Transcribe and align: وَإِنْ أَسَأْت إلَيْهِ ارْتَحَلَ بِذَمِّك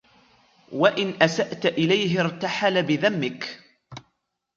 وَإِنْ 0.71 1.21
أَسَأْت 1.23 1.65
إلَيْهِ 1.65 2.19
ارْتَحَلَ 2.21 2.83
بِذَمِّك 2.83 3.57